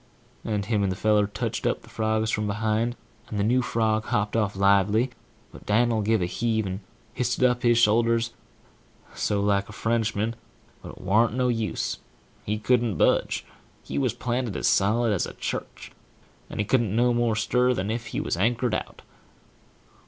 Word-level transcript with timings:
and 0.43 0.65
him 0.65 0.81
and 0.81 0.91
the 0.91 0.95
feller 0.95 1.27
touched 1.27 1.67
up 1.67 1.83
the 1.83 1.87
frogs 1.87 2.31
from 2.31 2.47
behind, 2.47 2.95
and 3.29 3.37
the 3.37 3.43
new 3.43 3.61
frog 3.61 4.05
hopped 4.05 4.35
off, 4.35 4.57
but 4.57 5.65
Dan'l 5.67 6.01
give 6.01 6.23
a 6.23 6.25
heave, 6.25 6.65
and 6.65 6.79
hysted 7.15 7.43
up 7.47 7.61
his 7.61 7.77
shoulders&#8212so&#8212like 7.77 9.69
a 9.69 9.73
French 9.73 10.15
man, 10.15 10.35
but 10.81 10.93
it 10.93 11.01
wan't 11.01 11.33
no 11.35 11.49
use&#8212he 11.49 12.63
couldn't 12.63 12.97
budge; 12.97 13.45
he 13.83 13.99
was 13.99 14.15
planted 14.15 14.57
as 14.57 14.67
solid 14.67 15.13
as 15.13 15.27
an 15.27 15.35
anvil, 15.39 15.61
and 16.49 16.59
he 16.59 16.65
couldn't 16.65 16.95
no 16.95 17.13
more 17.13 17.35
stir 17.35 17.71
than 17.75 17.91
if 17.91 18.07
he 18.07 18.19
was 18.19 18.35
anchored 18.35 18.73
out. 18.73 19.03